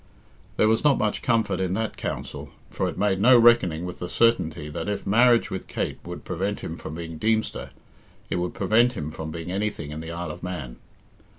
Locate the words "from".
6.75-6.95, 9.11-9.29